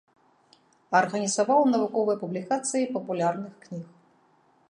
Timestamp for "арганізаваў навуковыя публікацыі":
0.99-2.89